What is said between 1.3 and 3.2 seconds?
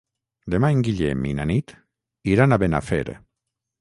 i na Nit iran a Benafer.